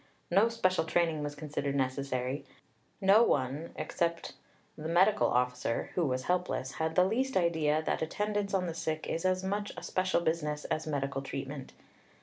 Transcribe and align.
No 0.31 0.49
special 0.49 0.85
training 0.85 1.21
was 1.21 1.35
considered 1.35 1.75
necessary; 1.75 2.43
no 2.99 3.21
one, 3.21 3.69
except 3.75 4.33
the 4.75 4.87
medical 4.87 5.27
officer, 5.27 5.91
who 5.93 6.03
was 6.07 6.23
helpless, 6.23 6.71
had 6.71 6.95
the 6.95 7.05
least 7.05 7.37
idea 7.37 7.83
that 7.85 8.01
attendance 8.01 8.55
on 8.55 8.65
the 8.65 8.73
sick 8.73 9.05
is 9.07 9.25
as 9.25 9.43
much 9.43 9.71
a 9.77 9.83
special 9.83 10.21
business 10.21 10.65
as 10.65 10.87
medical 10.87 11.21
treatment. 11.21 11.73